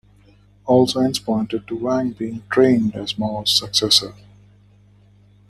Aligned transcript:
All 0.65 0.87
signs 0.87 1.19
pointed 1.19 1.67
to 1.67 1.75
Wang 1.77 2.13
being 2.13 2.41
trained 2.49 2.95
as 2.95 3.19
Mao's 3.19 3.55
successor. 3.55 4.15